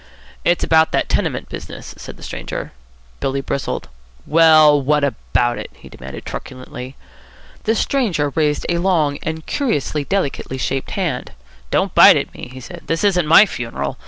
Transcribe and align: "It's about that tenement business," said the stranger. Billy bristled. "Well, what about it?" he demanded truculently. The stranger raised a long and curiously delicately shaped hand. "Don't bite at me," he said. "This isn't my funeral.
"It's 0.43 0.63
about 0.63 0.91
that 0.93 1.09
tenement 1.09 1.47
business," 1.47 1.93
said 1.95 2.17
the 2.17 2.23
stranger. 2.23 2.71
Billy 3.19 3.39
bristled. 3.41 3.87
"Well, 4.25 4.81
what 4.81 5.03
about 5.03 5.59
it?" 5.59 5.69
he 5.75 5.89
demanded 5.89 6.25
truculently. 6.25 6.95
The 7.65 7.75
stranger 7.75 8.31
raised 8.33 8.65
a 8.67 8.79
long 8.79 9.19
and 9.21 9.45
curiously 9.45 10.03
delicately 10.03 10.57
shaped 10.57 10.89
hand. 10.97 11.33
"Don't 11.69 11.93
bite 11.93 12.17
at 12.17 12.33
me," 12.33 12.49
he 12.51 12.59
said. 12.59 12.87
"This 12.87 13.03
isn't 13.03 13.27
my 13.27 13.45
funeral. 13.45 13.99